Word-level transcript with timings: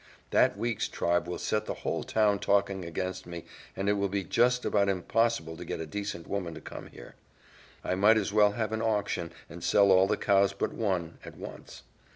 That 0.31 0.57
Weeks 0.57 0.87
tribe 0.87 1.27
will 1.27 1.37
set 1.37 1.67
the 1.67 1.75
whole 1.75 2.03
town 2.03 2.39
talking 2.39 2.83
against 2.83 3.27
me 3.27 3.45
and 3.75 3.87
it 3.87 3.93
will 3.93 4.09
be 4.09 4.23
just 4.23 4.65
about 4.65 4.89
impossible 4.89 5.55
to 5.57 5.63
get 5.63 5.79
a 5.79 5.85
decent 5.85 6.27
woman 6.27 6.55
to 6.55 6.59
come 6.59 6.87
here. 6.87 7.13
I 7.83 7.93
might 7.93 8.17
as 8.17 8.33
well 8.33 8.53
have 8.53 8.71
an 8.71 8.81
auction 8.81 9.31
and 9.47 9.63
sell 9.63 9.91
all 9.91 10.07
the 10.07 10.17
cows 10.17 10.53
but 10.53 10.73
one 10.73 11.19
at 11.23 11.37
once. 11.37 11.83